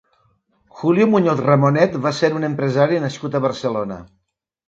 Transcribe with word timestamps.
Julio 0.79 1.05
Muñoz 1.11 1.43
Ramonet 1.47 1.99
va 2.07 2.13
ser 2.21 2.31
un 2.39 2.47
empresari 2.49 2.99
nascut 3.05 3.37
a 3.41 3.45
Barcelona. 3.47 3.99